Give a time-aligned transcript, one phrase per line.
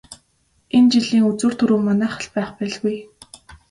[0.77, 2.95] Энэ жилийн үзүүр түрүү манайх л байх байлгүй.